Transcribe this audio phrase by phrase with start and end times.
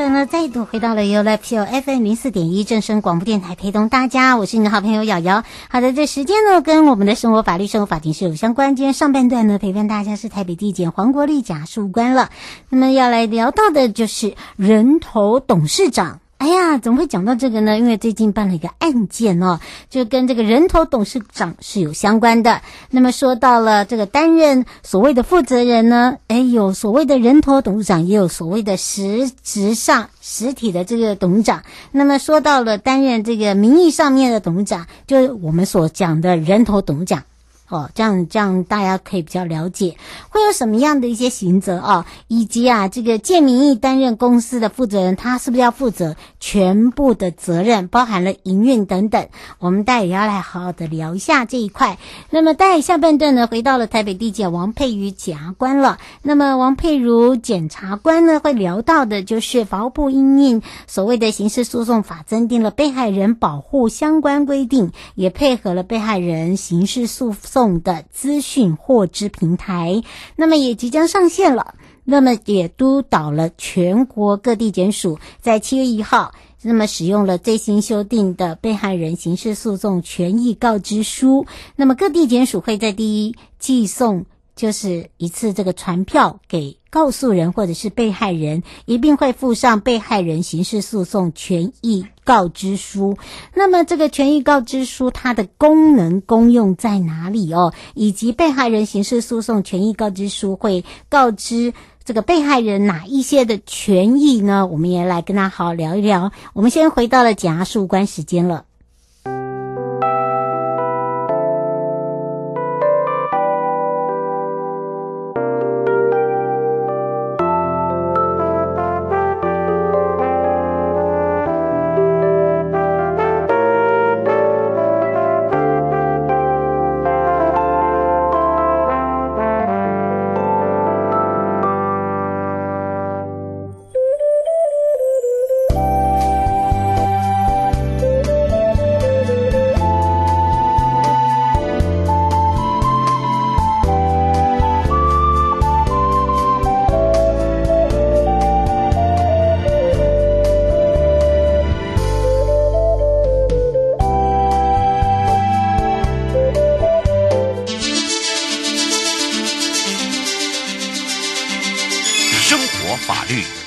[0.00, 5.44] 分了，再度回到了 U L P O F M 零四点一正声广播电台，陪同大家，我是你的好朋友瑶瑶。
[5.68, 8.76] 好的，这时间呢跟我们的生活法律、生活法庭是有相关。
[8.76, 12.30] 今天上半段呢陪伴大家是台北地检黄国立检察官了，
[12.70, 16.20] 那么要来聊到的就是人头董事长。
[16.40, 17.76] 哎呀，怎么会讲到这个呢？
[17.76, 19.60] 因为最近办了一个案件哦，
[19.90, 22.62] 就跟这个人头董事长是有相关的。
[22.90, 31.62] 那么说到了这个担任所谓的负责人呢，哎，有所谓的人头董事长，也有所谓的实质上实体的这个董事长。
[31.92, 37.22] 那么说到了担任这个名义上面的董事长，就是我们所讲的人头董事长。
[37.70, 39.96] 哦，这样这样大家可以比较了解
[40.28, 49.28] 会有什么样的一些刑责啊，以及啊这个建民义担任公司的负责人，他是不是要负责全部的责任，包含了营运等等？
[49.60, 51.98] 我们待会也要来好好的聊一下这一块。
[52.30, 55.98] 那么待会下半段呢，回到了台北地检王佩瑜检察官了。
[56.22, 67.59] 那么王佩如检察官呢，会聊到的就是法务部因应所谓的刑事诉讼法增订了被害人保护相关规定，也配合了被害人刑事诉讼。
[67.82, 70.02] 的资讯获知平台，
[70.36, 71.74] 那么也即将上线了。
[72.04, 76.32] 那么也督导了全国各地检署在七月一号，
[76.62, 81.46] 那么使用了最新修订的被害人刑事诉讼权益告知书。
[81.76, 84.24] 那么各地检署会在第一寄送。
[84.60, 93.16] 就是一次这个传票给告诉人或者是被害人，一并会附上被害人刑事诉讼权益告知书。
[93.54, 97.72] 那么这个权益告知书它的功能功用在哪里哦？
[97.94, 101.72] 以及被害人刑事诉讼权益告知书会告知
[102.04, 104.66] 这个被害人哪一些的权益呢？
[104.66, 106.32] 我们也来跟他好好聊一聊。
[106.52, 108.66] 我们先回到了检察官时间了。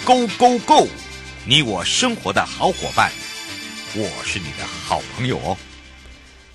[0.06, 0.86] Go go go！
[1.48, 3.10] 你我生活的好伙伴，
[3.96, 5.56] 我是你的好朋友哦。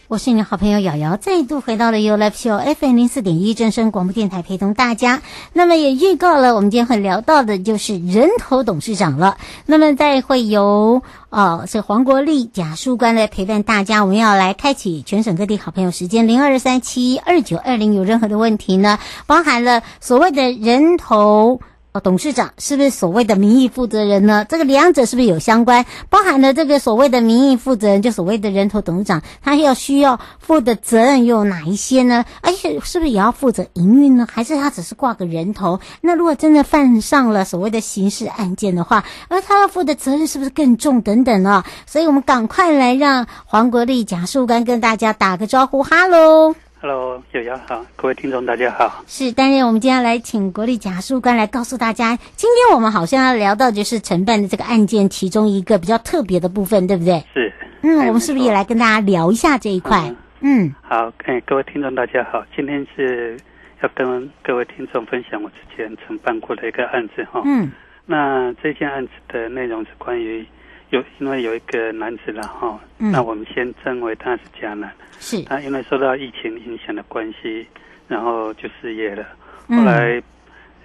[0.06, 5.22] 我是你的好朋友瑶瑶，再度回到了 U Live Show FM 零四点一正声广播电台，陪同大家。
[5.54, 9.38] 那么也预告了，我们今天会聊到的就是人头董事长了。
[9.65, 14.03] 那么再会由哦，是黄国立检察官来陪伴大家。
[14.03, 18.98] 我们要来开启全省各地好朋友时间零二三七二九二零，有任何的问题呢？
[19.26, 21.62] 包含了所谓的人头。
[22.00, 24.44] 董事长是不是所谓的名义负责人呢？
[24.48, 25.84] 这个两者是不是有相关？
[26.10, 32.25] 包含了这个所谓的名义负责人，就所谓的人头董事长，他要需要负的责任又有哪一些呢？
[32.42, 34.26] 而且是不是也要负责营运呢？
[34.31, 35.80] 还是他只是挂个人头？
[36.00, 41.03] 那如果真的犯上了所谓的刑事案件的话，而他要负的责任是不是更重？
[41.03, 41.65] 等等啊？
[41.86, 46.54] 所以我们赶快来让黄国立贾树干跟大家打个招呼，哈喽。
[46.80, 49.03] Hello，瑶瑶好，各位听众大家好。
[49.09, 57.21] 是，当然我们今天来请国立检察官来告诉大家，今天我们好像要聊到就是承办的这个案件其中一个比较特别的部分，对不对？
[57.34, 57.53] 是。
[57.83, 59.98] 嗯，我们是不是也来跟大家聊一下这一块？
[60.41, 63.36] 嗯，嗯好，哎，各位听众大家好，今天是
[63.83, 67.42] 要跟各位听众分享我之前承办过的一个案子哈。
[67.45, 67.72] 嗯。
[68.07, 70.47] 那这件案子的内容是关于
[70.91, 74.91] 有，因为有一个男子了哈，嗯、那我们先称为他是假男。
[75.21, 77.67] 是，他因为受到疫情影响的关系，
[78.07, 79.27] 然后就失业了。
[79.69, 80.23] 后来，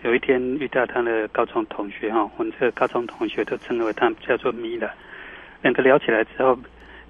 [0.04, 4.94] 有一天遇到他的高中同学哈，我们这个高中同学都称为他叫做米了。
[5.62, 6.58] 两个聊起来之后，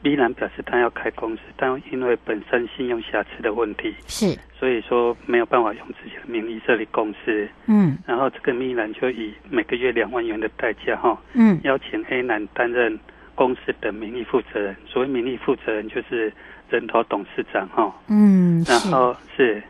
[0.03, 7.47] 米兰表示他要开公司，但因为本身信用瑕疵的问题，是，所以说没有办法用自己的名义设立公司。
[7.67, 12.99] 嗯，然后这个米兰就以每个月两万元的代价哈，嗯，邀请 A 男担任
[13.33, 14.75] 公司的名义负责人。
[14.85, 16.31] 所谓名义负责人就是
[16.69, 17.91] 人头董事长哈。
[18.09, 19.63] 嗯，然后是，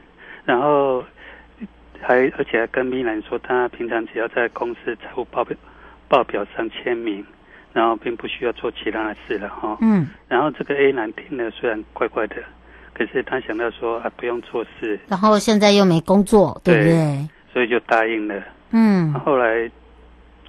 [0.44, 1.04] 然后。
[2.06, 5.56] 还而且还跟米兰说，他平常只要在公司财务报表
[6.10, 7.26] 报表上签名，
[7.74, 9.78] 然后并不需要做其他的事了哈。
[9.82, 10.08] 嗯。
[10.28, 12.36] 然后这个 A 男听了虽然怪怪的，
[12.94, 17.30] 可是他想到说啊不用做事，然后现在又没工作，对不对？
[17.52, 18.42] 所以就答应了。
[18.72, 19.12] 嗯。
[19.14, 19.70] 后来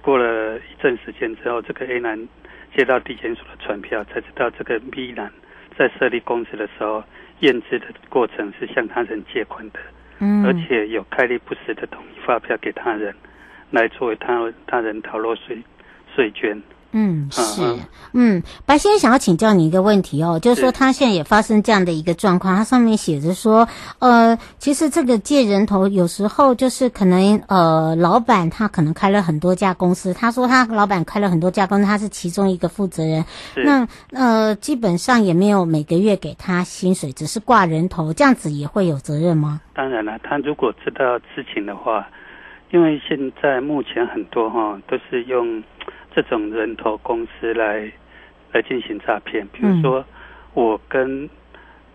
[0.01, 2.27] 过了一阵时间之后，这个 A 男
[2.75, 5.31] 接到地检署的传票，才知道这个 B 男
[5.77, 7.03] 在设立公司的时候
[7.39, 9.79] 验资的过程是向他人借款的。
[10.19, 13.13] 嗯，而且有开立不实的统一发票给他人，
[13.71, 15.57] 来作为他他人逃漏税
[16.15, 16.61] 税捐。
[16.97, 17.61] 嗯，是，
[18.13, 23.67] 嗯，白先生想要请教你一个问题哦，就是说他现在也发生这样的一个状况，他上面写着说，
[23.99, 33.25] 呃，其实这个借人头有时候就是可能，呃，老板他可能开了很多家公司，他说他老板开了很多家公司，他是其中一个负责人，
[33.57, 39.59] 那呃，基本上也没有每个月给他薪水，只是挂人头，这样子也会有责任吗？
[39.73, 42.07] 当然了，他如果知道事情的话，
[42.71, 45.61] 因为现在目前很多哈都是用。
[46.15, 47.91] 这种人头公司来
[48.53, 50.05] 来进行诈骗，比如说
[50.53, 51.29] 我跟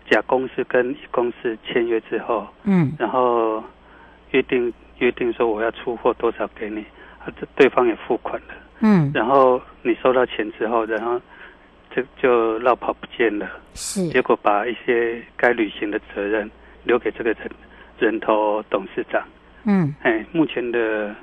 [0.07, 3.63] 甲公司跟乙公司签约之后，嗯，然后
[4.29, 6.81] 约定约定说我要出货多少给你，
[7.17, 11.19] 啊，这对方也付款了，嗯，然后你收到钱之后，然后
[11.95, 16.47] 就就落跑不见了，是，结果把一些该履行的责任
[16.83, 17.49] 留给这个人
[17.97, 19.23] 人头董事长，
[19.65, 21.15] 嗯，哎，目前的。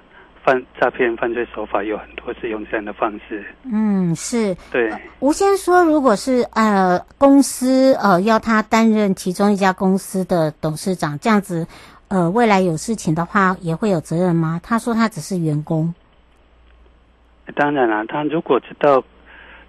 [0.48, 3.44] 犯诈骗犯罪手法有很多，是用这样的方式。
[3.70, 4.56] 嗯，是。
[4.72, 4.90] 对。
[5.20, 11.66] 吴先说，如果是呃公司呃要他担任其中一家公司的董事长，这样子，
[12.08, 14.58] 呃未来有事情的话也会有责任吗？
[14.62, 15.92] 他说他只是员工。
[17.54, 19.04] 当然啦，他如果知道，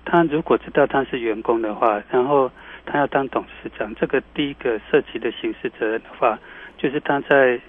[0.06, 2.50] 他如果知道他是员工的话，然后
[2.86, 6.40] 他要当董事长，这个第一个涉及的刑事责任的话，
[6.78, 7.60] 就是他在。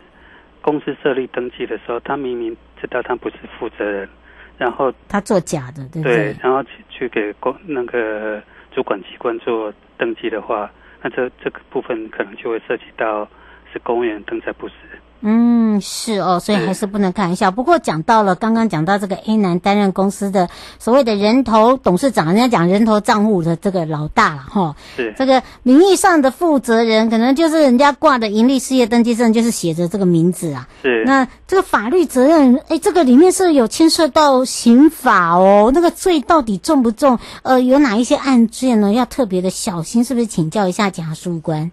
[0.62, 4.08] 公司设立登记的时候，他明明知道他不是负责人，
[4.56, 8.42] 然后他做假的，对然后去去给公那个
[8.72, 10.70] 主管机关做登记的话，
[11.02, 13.28] 那这这个部分可能就会涉及到
[13.72, 14.74] 是公务员登载不实。
[15.22, 17.50] 嗯，是哦，所以还是不能开玩笑。
[17.50, 24.76] 不过讲到了刚刚讲到这个 A 男担任公司的所谓的人头董事长，人家讲人头账户的这个老大了哈。
[24.96, 30.68] 是这个名义上的负责人，可能就是人家挂的盈利事业登记证，就是写着这个名字啊。
[30.82, 31.04] 是。
[31.04, 35.70] 那这个法律责任，哎，这个里面是有牵涉到刑法哦。
[35.74, 37.18] 那个罪到底重不重？
[37.42, 38.92] 呃，有哪一些案件呢？
[38.92, 40.26] 要特别的小心，是不是？
[40.26, 41.12] 请教一下检察
[41.42, 41.72] 官。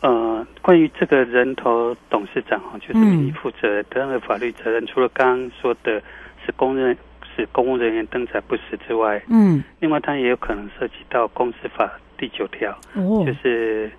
[0.00, 6.00] 呃，关于这个人头董事长哈，就是名义负责人的法律责任，嗯、除了刚刚说的
[6.46, 6.96] 是公认
[7.34, 13.90] 是公务人员登载不实之外，嗯，另外他也有可能涉及到公司法第九条，哦，就是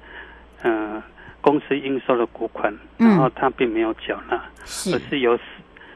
[0.63, 1.03] 嗯、呃，
[1.41, 5.37] 公司应收的股款，然后他并没有缴纳，嗯，而是由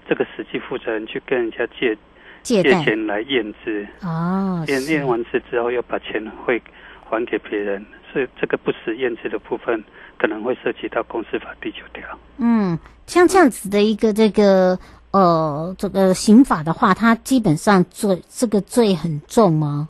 [0.06, 1.98] 这个实际负责人去跟人家借
[2.42, 6.62] 借钱来验资，哦，验验完资之后又把钱会
[7.10, 7.86] 还给别人。
[8.14, 9.84] 所以这个不实验制的部分
[10.20, 12.04] 可能会涉及到公司法第九条。
[12.38, 12.78] 嗯，
[13.08, 14.78] 像这样子的一个这个
[15.12, 19.90] 呃这个刑法的话，它基本上罪这个罪很重吗？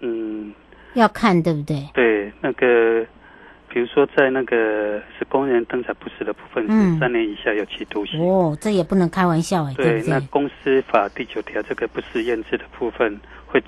[0.00, 0.52] 嗯，
[0.92, 1.88] 要看对不对？
[1.94, 3.06] 对，那个
[3.70, 8.20] 比如说在那个是公务员登载不实的部分，是三年以下有期徒刑。
[8.20, 8.28] 嗯。
[8.28, 9.72] 哦，这也不能开玩笑哎。
[9.74, 13.62] 对，对对，那公司法第九条这个不实验制的部分会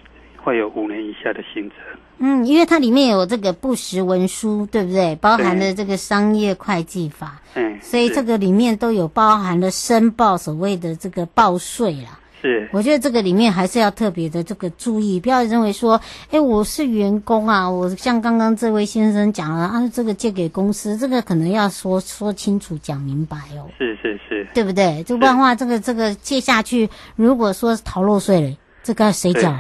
[0.47, 1.75] 会有五年以下的刑责。
[2.19, 5.17] 嗯，因为它里面有这个不实文书，对不对？
[5.17, 12.21] 包含了这个商业会计法，嗯，所以这个里面都有包含了申报所谓的这个报税啦。
[12.41, 16.01] 是，我觉得这个里面还是要特别的这个注意，不要认为说，
[16.31, 23.67] 哎，我是员工啊，我像刚刚这位先生讲了啊，这个借给公司，这个可能要说说清楚、讲明白哦。
[23.77, 25.03] 是是是，对不对？
[25.05, 29.53] 这不然的话，这个这个借下去，如果说逃漏税了，这个谁缴？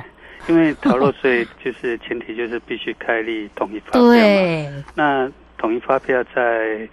[0.48, 4.08] 因为逃漏税就是前提，就是必须开立统一发票嘛。
[4.12, 4.70] 对。
[4.94, 6.88] 那统一发票在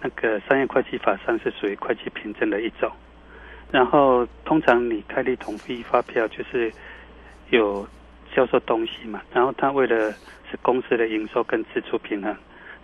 [0.00, 2.90] 那个商业会计法上是属于会计凭证的一种。
[3.70, 6.72] 然后通常你开立统一发票，就是
[7.50, 7.86] 有
[8.34, 9.22] 销售东西嘛。
[9.32, 10.10] 然后他为了
[10.50, 12.34] 是公司的营收跟支出平衡，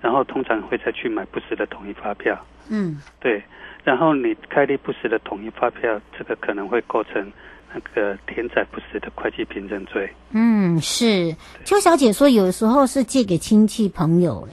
[0.01, 2.39] 然后通常会再去买不实的统一发票。
[2.71, 3.01] 嗯。
[3.19, 3.43] 对。
[3.83, 7.33] 然后你开立不实的统一发票，这个可能会构成
[7.75, 10.09] 那个天灾不实的会计凭证罪。
[10.31, 11.35] 嗯，是。
[11.65, 14.49] 邱小姐说，有时候是借给亲戚朋友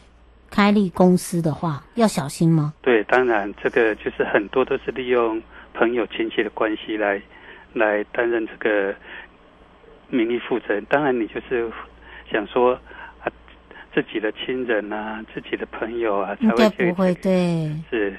[0.50, 2.74] 开立公司的话，要小心吗？
[2.82, 5.42] 对，当然，这个就是很多都是利用
[5.74, 7.22] 朋友亲戚的关系来
[7.74, 8.94] 来担任这个
[10.10, 10.84] 名义负责人。
[10.90, 11.72] 当然，你就是
[12.32, 12.74] 想说
[13.24, 13.30] 啊，
[13.94, 18.18] 自己的亲人啊，自己的朋友啊，才会不会对，是。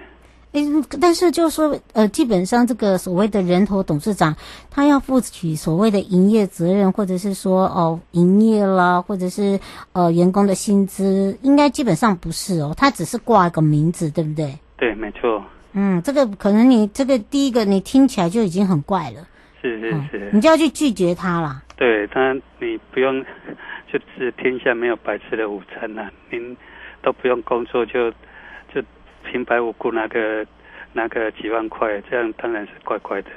[0.53, 0.61] 哎，
[1.01, 4.37] 但是就是说，呃，基本上这个所谓的人头董事长，
[4.71, 9.59] 他要负起所谓的营业责任，或者是说哦，营业啦，或者是
[9.93, 14.55] 呃，员工的薪资，应该基本上不是哦，他只是挂一个名字，对不对？
[14.77, 15.43] 对，没错。
[15.73, 19.27] 嗯，这个可能你这个第一个你听起来就已经很怪了，
[19.63, 21.63] 是是是，你就要去拒绝他啦。
[21.77, 23.25] 对，当然你不用，
[23.91, 26.55] 就是天下没有白吃的午餐呐、啊，您
[27.03, 28.13] 都不用工作就。
[29.33, 30.47] 平白无故拿个
[30.93, 33.31] 拿个几万块，这样当然是怪怪的。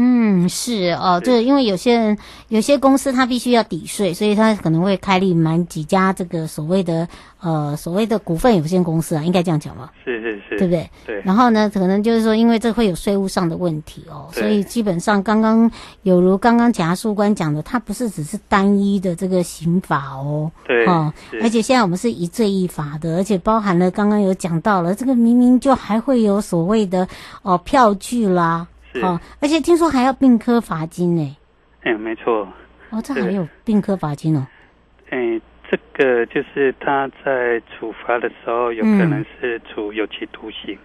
[0.00, 2.16] 嗯，是哦，对，因为有些人
[2.50, 7.08] 有些公司他必须要抵税，所以他可能会开立满几家这个所谓的
[7.40, 9.92] 呃所谓的股份有限公司啊，应该这样讲吧？
[10.04, 10.88] 是是是，对不对？
[11.04, 11.20] 对。
[11.24, 15.68] 然后呢，可能就是说，因为这会有税务上的问题哦，所以基本上刚刚
[16.02, 21.12] 有如刚刚检察事务官讲的，它不是只是单一的这个刑法哦，对哦，
[21.42, 27.08] 而且现在我们是一罪一罚的，而且包含了刚刚有讲到了这个明明就还会有所谓的
[27.42, 28.64] 哦票据啦。
[29.02, 31.36] 哦，而且听说还要并科罚金呢。
[31.82, 32.48] 哎，没错。
[32.90, 34.46] 哦，这还有并科罚金哦。
[35.10, 35.40] 哎，
[35.70, 40.76] 这个就是他在处罚的时候，有可能是处有期徒刑，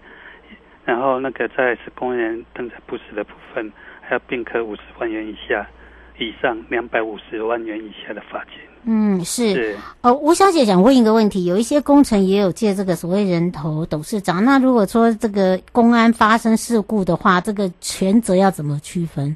[0.50, 5.66] 嗯、然后那个在是公然登载不实的部分，还要并科五十万元以下
[6.20, 8.56] 以上两百五十万元以下的罚金。
[8.86, 9.54] 嗯，是。
[9.54, 19.36] 是哦，吴小姐想问一个问题，有一些工程也有借这个所谓人头董事长，那如果说这个公安发生事故的话，这个权责要怎么区分？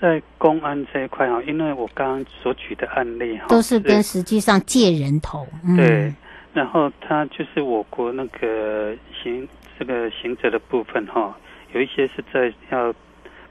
[0.00, 5.46] 在公安这一块哈，因为我刚刚所举的案例哈，都是跟实际上借人头。
[5.64, 6.14] 嗯、对，
[6.52, 11.34] 然后他就是我国那个行这个刑责的部分哈，
[11.72, 12.92] 有一些是在要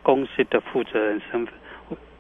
[0.04, 1.54] 公司的负责人身份。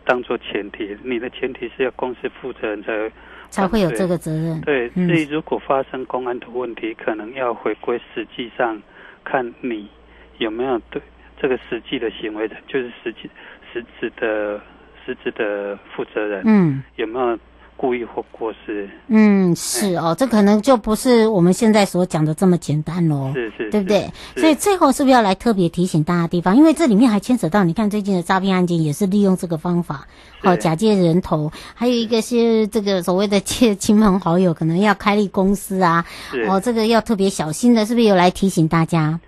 [0.06, 3.12] 当做前提，你的前提是要公司负责人才
[3.50, 4.62] 才会有这个责任。
[4.62, 8.82] 对，所以如果发生公安的问题，嗯、可能要回归实际上
[9.24, 9.90] 看你
[10.38, 11.02] 有没有对
[11.42, 13.30] 这个实际的行为人，就是实际
[13.74, 14.62] 实质的
[15.06, 17.38] 实质的负责人，嗯，有没有？
[17.78, 24.10] 故意或过失，嗯，是哦，这可能就不是我们现在所讲的这么简单喽，是是，对不对？
[24.38, 26.56] 所以最后是不是要来特别提醒大家的地方？
[26.56, 30.08] 因为这里面还牵扯到，你看最近的诈骗案件也是利用这个方法，
[30.40, 36.06] 好、哦、假借人头，还有一个是这个所谓的借亲朋好友，可能要开立公司啊，
[36.48, 39.20] 哦，这个要特别小心的，是不是有来提醒大家？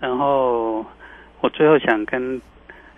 [0.00, 0.84] 然后
[1.40, 2.40] 我最后想跟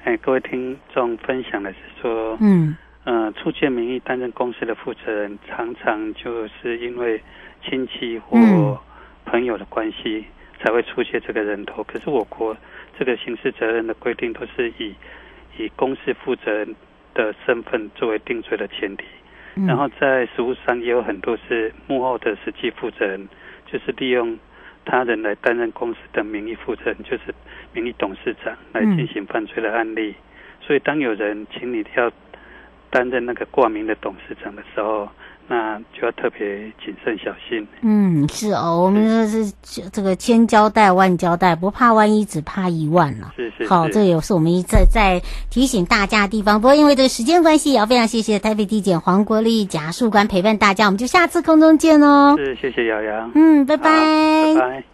[0.05, 2.75] 哎各位听众分享的是说，嗯。
[3.05, 7.21] 呃，出借名义担任公司的负责人，常常就是因为
[7.63, 8.81] 亲戚或
[9.27, 10.25] 朋友的关系
[10.59, 11.85] 才会出借这个人头。
[11.85, 12.57] 可是我国
[12.99, 14.95] 这个刑事责任的规定都是以
[15.59, 16.75] 以公司负责人
[17.13, 19.05] 的身份作为定罪的前提。
[19.69, 23.29] 然后在实务上也有很多是幕后的实际负责人，
[23.67, 24.37] 就是利用
[24.85, 27.33] 他人来担任公司的名义负责人，就是
[27.73, 30.15] 名义董事长来进行犯罪的案例。
[30.61, 32.11] 所以当有人请你要
[32.95, 35.09] 担任那个挂名的董事长的时候，
[35.49, 36.47] 那就要特别
[36.81, 37.67] 谨慎小心。
[37.83, 43.33] 嗯，是哦，我们这是这个千交代万交代，不怕万一，只怕一万了。
[43.35, 43.69] 是是，是。
[43.69, 45.21] 好，这也是我们一再再
[45.51, 46.61] 提醒大家的地方。
[46.61, 52.37] 不过因为这个时间关系，也要非常谢谢台北地检黄国立检察官陪伴大家，我们就下次空中见哦。
[52.39, 53.29] 是，谢谢瑶瑶。
[53.35, 53.91] 嗯，拜拜。
[54.55, 54.94] 拜拜。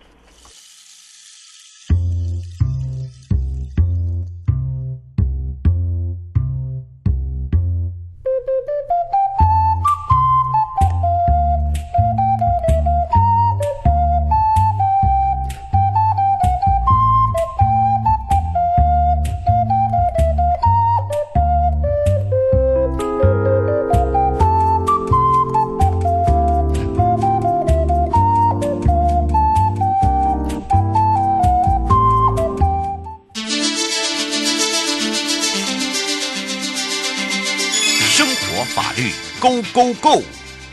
[39.73, 40.21] Go Go，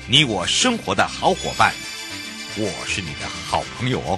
[0.09, 1.71] 你我生活的好伙伴，
[2.57, 4.17] 我是你的好朋友哦。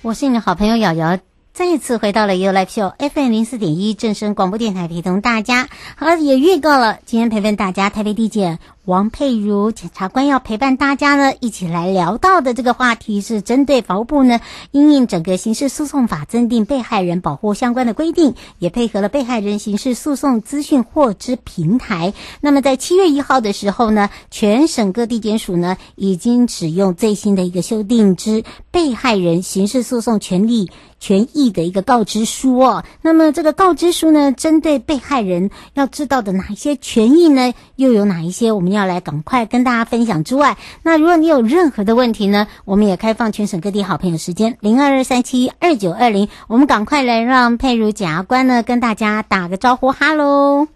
[0.00, 1.18] 我是你的好朋友瑶瑶，
[1.52, 5.68] 再次回到了 You Live Show FM 零四点一正声广播电台，陪同大家。
[5.94, 14.40] 好，也预告了今天陪伴大家台北地检王佩如检察官要陪伴大家呢，一起来聊到的这个话题是针对法务部呢，
[14.72, 22.12] 因应整个刑事诉讼法增订被害人保护相关的规定，也配合了被害人刑事诉讼资讯获知平台。
[22.40, 32.82] 那么在七月一号的时候呢，全省各地检署呢已经使用最新的一个修订之被害人刑事诉讼权利权益的一个告知书哦。
[33.00, 50.66] 那么这个告知书呢，针对被害人要知道的哪一些权益呢，又有哪一些我们要来赶快跟大家分享之外，那如果你有任何的问题呢，我们也开放全省各地好朋友时间零二二三七二九二零，我们赶快来让佩如检察官呢跟大家打个招呼，哈喽。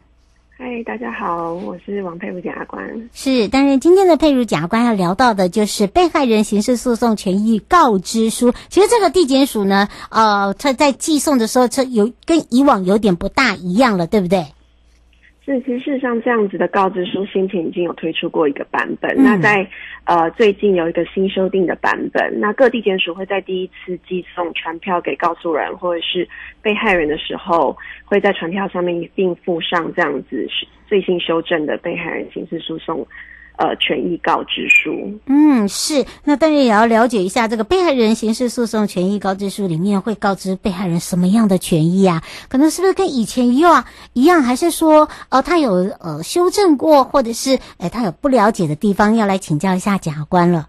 [0.58, 2.82] 嗨，大家好，我是王佩如检察官。
[3.12, 8.54] 是，但是今天的佩如检察官要聊到的就是被害人刑事诉讼权益告知书。
[8.70, 14.46] 其实这个地检署呢，呃，他在寄送的时候，这有跟以往有点不大一样了，对不对？
[15.46, 19.08] 是，其实事实上这样子的告知书先前已经有推出过一个版本。
[19.16, 19.64] 嗯、那在
[20.02, 26.28] 呃最近有一个新修订的版本，那各地检署会在第一次寄送传票给告诉人或者是
[26.60, 30.48] 被害人的时候，会在传票上面一并附上这样子
[30.88, 33.06] 最新修正的被害人刑事诉讼。
[33.58, 35.18] 呃，权益告知书。
[35.26, 36.04] 嗯，是。
[36.24, 42.22] 那当然也要了解一下这个被害人刑事诉讼权益告知书里面会告知被害人什么样的权益啊？
[42.48, 50.68] 可能是不是跟以前一样一样，还是说呃他有呃修正过，或者是哎他有不了解的地方，要来请教一下检察官了？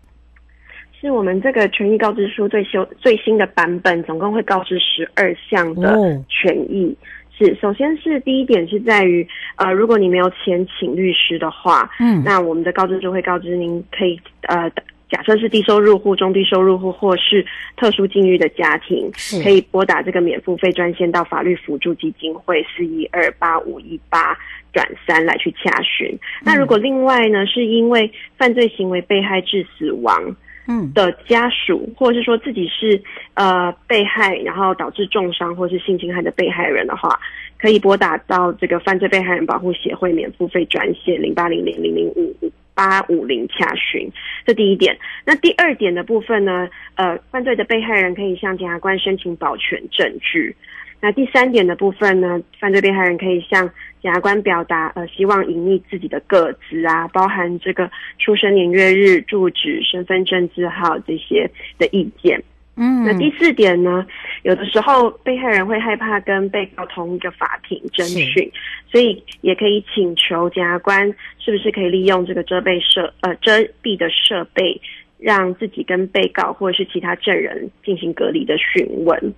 [1.00, 5.94] 是我们这个权益告知书最修最新的版本，总共会告知十二项的
[6.28, 6.98] 权益。
[7.02, 7.06] 哦
[7.38, 9.28] 是，首先是第一点是在于，
[9.58, 14.68] 呃，如果你没有钱请律师的话，嗯，那我们的告知就会告知您可以，呃，
[15.10, 19.12] 假设是低收入户、中低收入户或是特殊境遇的家庭，
[19.44, 24.36] 可以拨打这个免付费专线到法律辅助基金会四一二八五一八
[24.74, 26.10] 转三来去洽询。
[26.12, 26.20] 嗯。
[26.44, 30.36] 那如果另外呢，是因为犯罪行为被害致死亡。
[30.68, 33.02] 嗯，的家属，或者是说自己是
[33.36, 37.18] 呃被害，然后导致重伤或是性侵害的被害人的话，
[37.58, 44.12] 可以拨打到这个犯罪被害人保护协会免付费专线零八零零零零五五八五零洽询。
[44.46, 44.98] 这第一点。
[45.26, 50.54] 那第二点的部分呢，呃，犯罪的被害人可以向检察官申请保全证据。
[51.00, 53.70] 那第三点的部分呢，犯罪被害人可以向
[54.02, 62.44] 检察官表达呃希望隐匿自己的个资啊，包含这个出生年月日、住址、身份证字号这些的意见。
[62.80, 64.06] 嗯，那第四点呢，
[64.44, 68.52] 有的时候被害人会害怕跟被告同一个法庭侦讯，
[68.92, 71.08] 所以也可以请求检察官
[71.40, 74.80] 是不是可以利用这个遮蔽设呃遮蔽的设备，
[75.18, 79.34] 让自己跟被告或者是其他证人进行隔离的询问。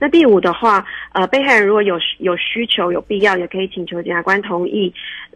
[0.00, 4.92] 那第五的话，呃，被害人如果有有需求、有必要，也可以请求检察官同意，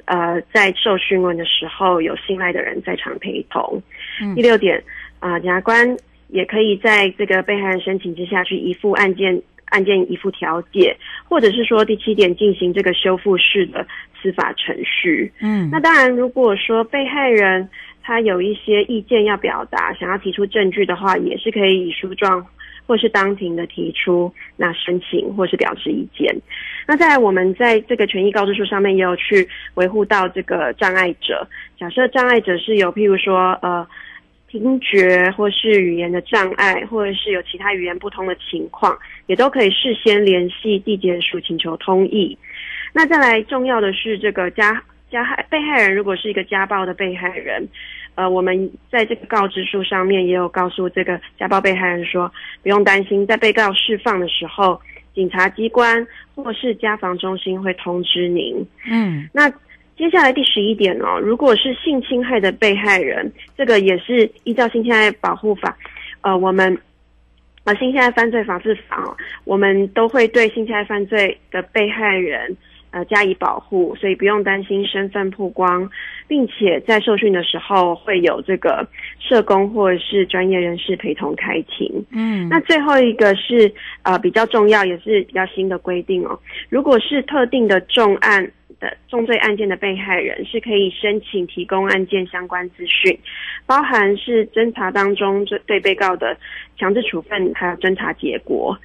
[0.07, 3.83] 呃，在受讯问的时候有信赖的人在场陪同。
[4.23, 4.83] 嗯、第六点，
[5.21, 5.97] 啊、呃，检察官
[6.29, 10.97] 也可以在这个被害人申请之下去移付案件案件移付调解，
[11.29, 13.87] 或者是说第七点进行这个修复式的
[14.23, 15.31] 司法程序。
[15.41, 17.69] 嗯，那当然，如果说被害人
[18.03, 22.47] 他有一些意见要表达，想要提出证据的话，也是可以以书状。
[22.87, 26.35] 或是当庭的提出那申请，或是表示意见。
[26.87, 31.47] 那在我们在这个权益告知书上面也有去维护到这个障碍者。
[31.79, 33.87] 假设障碍者是有譬如说呃
[34.49, 42.37] 听觉或是语言的障碍，或者是有其他语言不通的情况，也都可以事先联系地检署请求通译。
[42.93, 47.67] 那再来重要的是这个加加害被害人如果是一个家暴的被害人。
[48.17, 52.31] 呃，我们在这个告知书上面也有告诉这个家暴被害人说，
[52.63, 54.81] 不用担心，在被告释放的时候，
[55.15, 58.65] 警察机关或是家防中心会通知您。
[58.89, 59.51] 嗯，那
[59.97, 65.77] 接下来第十一点哦，如果是性侵害的被害人，这个也是依照性侵害保护法，
[66.21, 66.79] 呃，我们
[67.65, 72.57] 呃性侵害犯罪防治法哦，我们都会对性侵害犯罪的被害人。
[72.95, 75.91] 呃，加以保护，所以不用担心身份曝光，
[76.29, 78.87] 并且在受训的时候会有这个
[79.19, 82.07] 社工或者是专业人士陪同开庭。
[82.13, 86.39] 嗯，那最后一个是呃比较重要，也是比较新的规定哦。
[86.69, 93.19] 如果是特定的重案的重罪案件的被害人，是可以申请提供案件相关资讯，
[93.67, 96.37] 包含是侦查当中对被告的
[96.79, 98.79] 强制处分，还有侦查结果。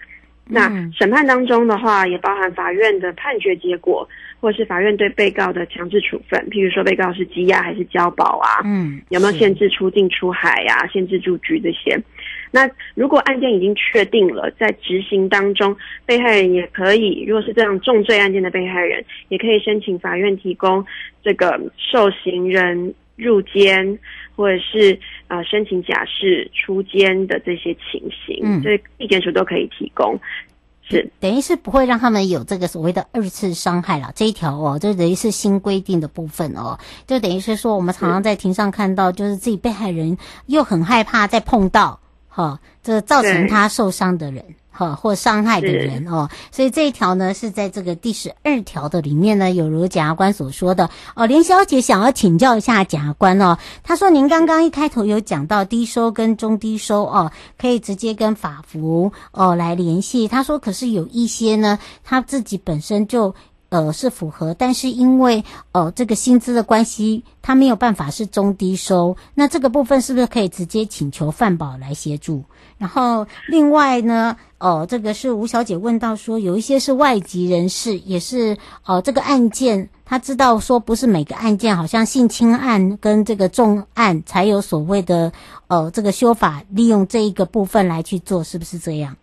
[0.51, 4.07] 那审判当中的话，也包含法院的判决结果，
[4.39, 8.61] 或是法院对被告的强制处分，譬如说被告是羁押还是交保啊？
[8.65, 10.87] 嗯，有没有限制出境出海呀、啊？
[10.87, 11.95] 限制住居这些？
[12.51, 20.83] 那如果案件已经确定了，在执行当中，被害人也可以，如果是这样重罪案件的被害人，也可以申请法院提供
[21.23, 23.99] 这个受刑人入监
[24.39, 24.97] 或者是
[25.27, 30.17] 呃申请假释出监的这些情形，嗯，所以地检署都可以提供。
[30.81, 34.13] 是，等于是不会让他们有这个所谓的二次伤害了。
[34.15, 41.99] 这一条哦，这等于是新规定的部分哦，就等于是说我们常常在庭上看到，就是自己被害人又很害怕再碰到，
[42.29, 44.45] 哈、哦，这造成他受伤的人。
[44.79, 51.25] 哈，或伤害的人哦，所以这一条呢是在这个第十二条的里面呢，有如检察官所说的哦。
[51.25, 60.29] 连小姐想要请教一下检察官哦，她说您刚刚一开头有讲到低收跟中低收哦，可以直接跟法服哦来联系。
[60.29, 63.35] 她说可是有一些呢，他自己本身就。
[63.69, 69.15] 呃，是符合，但是因为呃这个薪资的关系，他没有办法是中低收。
[69.35, 72.43] 那这个部分是不是可以直接请求犯保来协助？
[72.79, 85.31] 然后另外呢，呃，这个是吴小姐问到说，有一些是外籍人士，也是呃这个案件，他知道说不是每个案件，好像性侵案跟这个重案才有所谓的
[85.67, 89.15] 呃这个修法，利用这一个部分来去做，是不是这样？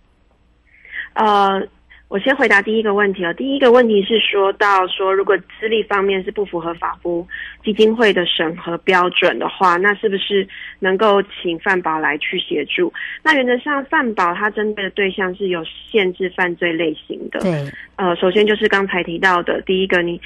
[1.15, 1.67] 呃。
[2.09, 7.27] 我先回答第一个问题啊，第一个问题是说到说，如果资历方面是不符合法扶
[7.64, 10.47] 基金会的审核标准的话，那是不是
[10.79, 12.92] 能够请范保来去协助？
[13.25, 17.40] 那原则上，范保它针对的对象是有限制犯罪类型的。
[17.40, 17.64] 对，
[17.97, 20.21] 呃，首先就是刚才提到的第一个，你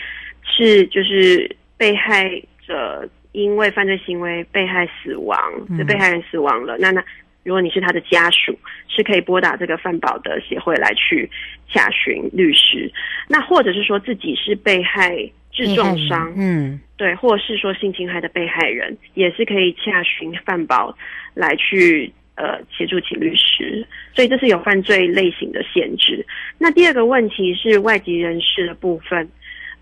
[0.44, 2.30] 是就是被害
[2.66, 5.38] 者因为犯罪行为被害死亡，
[5.78, 7.02] 这被害人死亡了，嗯、那那。
[7.42, 11.30] 如果你是他的家属，是可以拨打这个犯保的协会来去
[11.68, 12.92] 洽询律师。
[13.28, 15.16] 那或者是说自己是被害
[15.50, 20.96] 致重伤，嗯，对，或是说性侵害的被害人，也是可以洽询犯保
[21.34, 23.86] 来去呃协助请律师。
[24.14, 26.24] 所以这是有犯罪类型的限制。
[26.58, 29.28] 那第二个问题是外籍人士的部分，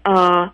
[0.05, 0.51] 呃。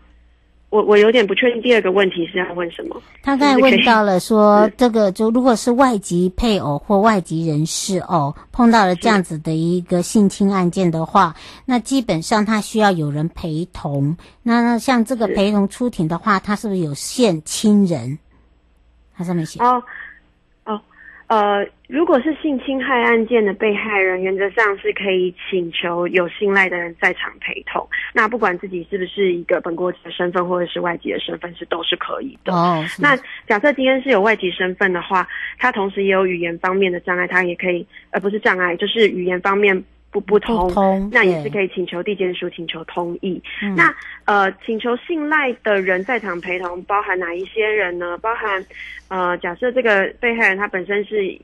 [0.74, 3.00] 我我有点不确定，第二个问题是要问什么？
[3.22, 11.32] 他刚才问到了说， 这个就如果是外籍配偶或外籍人士哦，碰到了这样子的一个性侵案件的话，
[11.64, 14.16] 那基本上他需要有人陪同。
[14.42, 18.18] 那像这个陪同出庭的话，他是不是有限亲人？
[19.16, 19.80] 他上面写哦。
[21.26, 27.86] 呃，如果是性侵害案件的被害人，原则上是可以请求有信赖的人在场陪同。
[28.12, 32.52] 那不管自己是不是一个本国籍的身份，或者是外籍的身份，是都是可以的。
[32.52, 35.26] 哦，那假设今天是有外籍身份的话，
[35.58, 39.82] 他同时也有语言方面的障碍，他也可以，呃，不是障碍，就是语言方面。
[40.14, 43.42] 不不通，不通，那也是可以请求地检署请求同意。
[43.60, 43.92] 嗯、那
[44.26, 48.16] 呃，请求信赖的人在场陪同，包含哪一些人呢？
[48.18, 48.64] 包含
[49.08, 51.36] 呃，假设这个被害人他本身是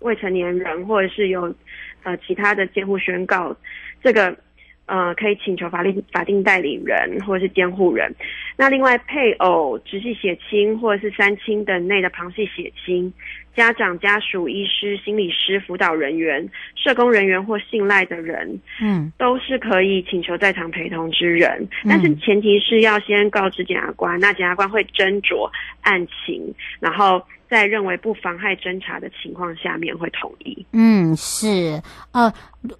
[0.00, 1.54] 未成年人，或者是有
[2.02, 3.56] 呃其他的监护宣告，
[4.02, 4.36] 这个
[4.84, 8.14] 呃可以请求法律法定代理人或者是监护人。
[8.56, 13.12] 那另外配偶、直系血亲或者是三亲等内的旁系血亲。
[13.54, 25.50] 家长、家属、医师、心理师、辅导人员、社工人员或信赖的人，嗯，都是可以请求在场陪同之人，嗯、但是前提是要先告知检察官，那检察官会斟酌
[25.82, 26.42] 案情，
[26.80, 30.64] 然后在认为不妨害侦查的情况下面会同意。
[30.72, 32.32] 嗯，是，呃，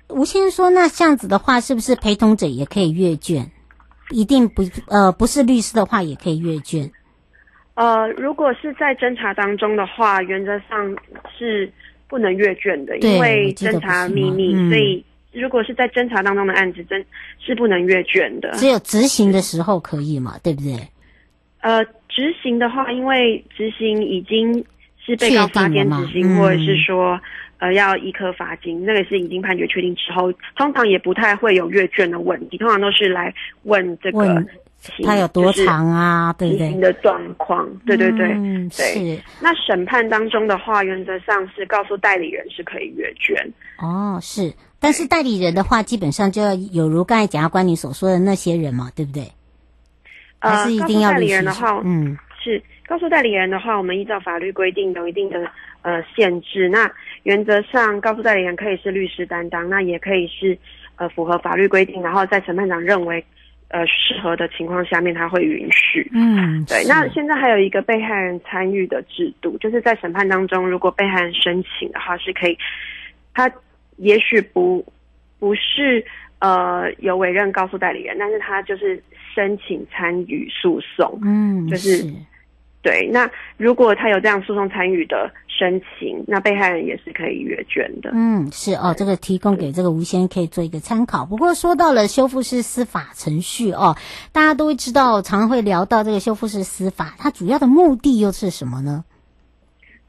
[0.09, 3.51] 吴先生说，那这样子的话，是不是陪同者也可以阅卷？
[4.13, 6.89] 一定不，呃，不是律师的话也可以阅卷。
[7.75, 10.97] 呃，如果是在侦查当中的话，原则上
[11.37, 11.71] 是
[12.07, 17.03] 不能阅卷的，因为侦查秘密，嗯、所以如果是在侦查当中的案子，真
[17.41, 18.53] 是不能阅卷的。
[18.53, 20.77] 只有执行的时候可以嘛，对不对？
[21.63, 24.53] 呃，执行的话，因为执行已经
[25.05, 27.19] 是被告发给执行，或者是说，
[27.63, 34.45] 呃，要一科罚金，那个是已经判决确定之后，通常也不太会有阅卷的问题，通常都是来问这个。
[35.05, 36.33] 他有多长啊？
[36.37, 36.73] 对不对？
[36.81, 39.15] 的状况，对对对，嗯、对。
[39.17, 39.23] 是。
[39.41, 43.49] 那审判当中的话，原则上是告诉代理人是可以阅卷。
[43.79, 44.53] 哦，是。
[44.81, 49.23] 但是代理人的话，基本上就要有如刚才检察官你所说的那些人嘛，对不对？
[50.41, 52.61] 呃，还是一定要代理人的话，嗯，是。
[52.85, 55.49] 告诉代理人的话，我们依照法律规定有一定的
[55.83, 56.69] 呃限制。
[56.69, 56.91] 那
[57.25, 60.59] 原则上，告诉代理人可以是律师担当，那也可以是
[60.97, 63.25] 呃符合法律规定，然后在审判长认为。
[63.75, 66.07] 呃，适合的情况下面，他会允许。
[66.13, 66.85] 嗯，对。
[66.87, 72.59] 那现在还有一个被害人参与的制度，就是在审判当中，如果被害人申请的话，是可以，
[73.33, 73.51] 他
[73.97, 74.85] 也许不
[75.39, 76.05] 不是
[76.41, 79.03] 呃有委任告诉代理人，但是他就是
[79.35, 81.19] 申请参与诉讼。
[81.25, 82.05] 嗯，就是。
[82.83, 88.11] 对，那如果他有这样诉讼参与的申请，那被害人也是可以阅卷的。
[88.13, 91.25] 嗯，是哦，这个提供给这个吴先生可以做一个参考。
[91.25, 93.97] 不过说到了修复式司法程序哦，
[94.33, 99.05] 大家都会知道，常会聊到这个修复式司法，它主要的目的又是什么呢？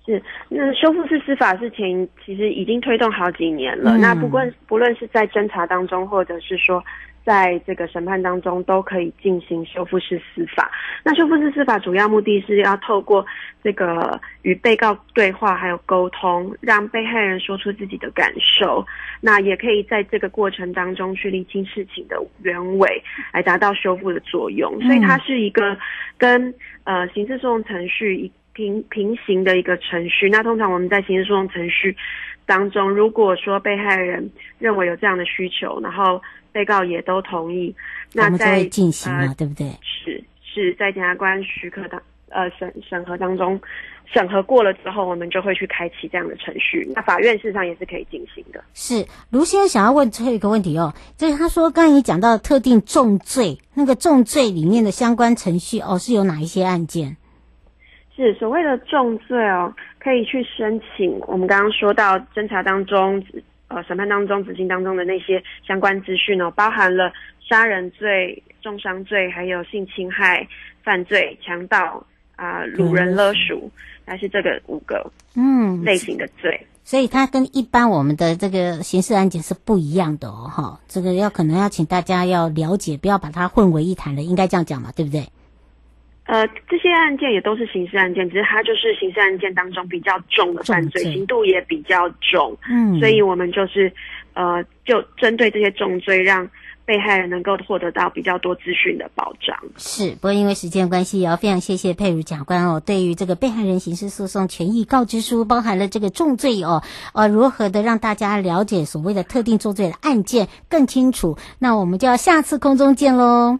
[0.05, 3.97] 是，那修复式司法事情其实已经推动好几年了。
[3.97, 6.83] 嗯、那不论不论是在侦查当中，或者是说
[7.25, 10.69] 在这个审判当中，都可以进行修复式司法。
[11.03, 13.25] 那修复式司法主要目的是要透过
[13.63, 18.86] 这个与被告对话，还有沟通，让被害人说出自己的感受。
[19.21, 23.01] 那也可以在这个过程当中去厘清事情的原委，
[23.33, 24.79] 来达到修复的作用。
[24.81, 25.77] 所以它是一个
[26.17, 28.31] 跟呃刑事诉讼程序一。
[28.53, 31.95] 平平行的一个程序，那通常我们在刑事诉讼程序
[32.45, 37.75] 当中，如果说被害人认为有这样的需求，然后被告也都同意，
[38.13, 39.67] 那在进行嘛，呃、对不对？
[39.81, 43.59] 是是在检察官许可当呃审审核当中
[44.05, 46.87] 审核过了之后，我们就会去开启这样的程序。
[46.95, 48.63] 那法院事实上也是可以进行的。
[48.73, 57.17] 是卢先生想要问最后一个问题哦，就是他说刚才你讲到特定重罪，那个重罪里面的相关程序哦，是有哪一些案件？
[58.15, 61.19] 是所谓的重罪哦，可以去申请。
[61.21, 63.23] 我们刚刚说到侦查当中、
[63.69, 70.47] 呃审判当中、执行当中的那些相关资讯哦，包含了杀人罪、重伤罪，还有性侵害
[70.84, 73.71] 犯罪、强盗啊、呃、掳人勒赎，
[74.06, 76.56] 还是这个五个嗯类型的罪。
[76.62, 80.80] 嗯，所以它跟一般我们的这个刑事案件是不一样的哦，哈。
[80.88, 85.26] 这个要可能要请大家要了解，不要把它混为一谈了，应该这样讲嘛，对不对？
[86.25, 92.57] 呃，这些案件也都是刑事案件，只是它就是刑事案件当中比较重的犯罪，刑度也比较重。
[92.69, 93.91] 嗯，所以我们就是
[94.33, 96.49] 呃，就针对这些重罪，让
[96.86, 99.57] 被害人能够获得到比较多资讯的保障。
[99.77, 106.81] 是，不过因为时间关系，也要非常谢谢佩如检察官哦，对于这个被害人刑事诉讼权益告知书包含了这个重罪哦，
[107.13, 111.38] 呃，如何的让大家了解所谓的特定重罪的案件更清楚。
[111.59, 113.59] 那我们就要下次空中见喽。